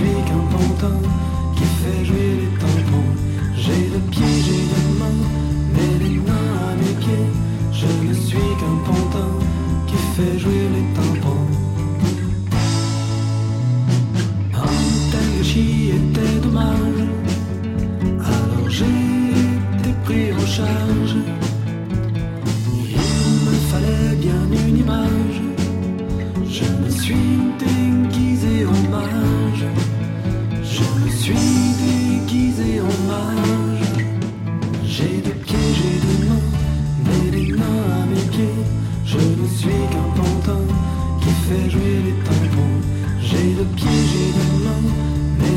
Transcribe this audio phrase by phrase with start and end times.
[0.00, 0.29] suis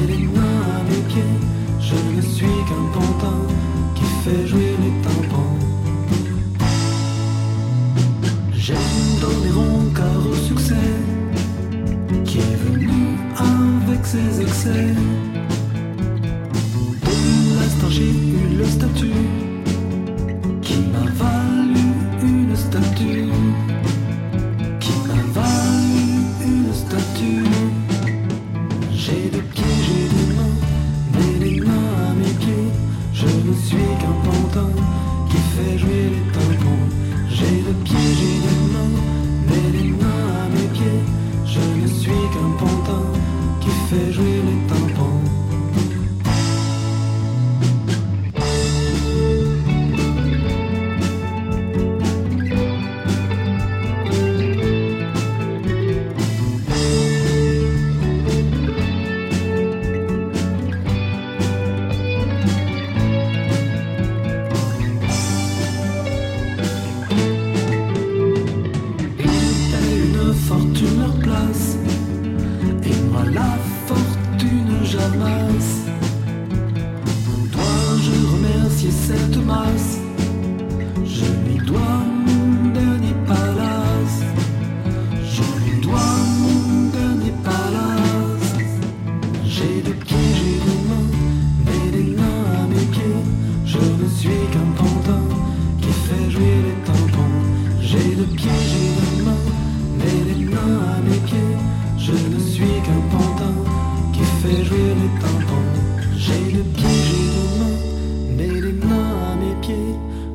[0.07, 1.21] les mains, à pieds.
[1.79, 3.39] Je ne suis qu'un pantin
[3.95, 5.57] qui fait jouer les tympans.
[8.53, 8.77] J'aime
[9.21, 10.75] donner rencard au succès
[12.25, 14.95] qui est venu avec ses excès.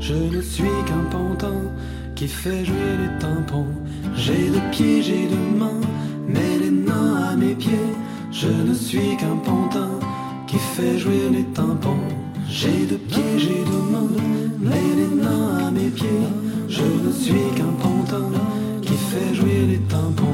[0.09, 1.61] Je ne suis qu'un pantin
[2.15, 3.67] qui fait jouer les tympans.
[4.17, 5.83] J'ai deux pieds, j'ai deux mains,
[6.27, 7.93] mais les nains à mes pieds.
[8.33, 9.91] Je ne suis qu'un pantin
[10.47, 12.09] qui fait jouer les tympans.
[12.49, 14.09] J'ai deux pieds, j'ai deux mains,
[14.59, 16.25] mais les nains à mes pieds.
[16.71, 18.31] Je ne suis qu'un pantin
[18.81, 20.28] qui fait jouer les tympans.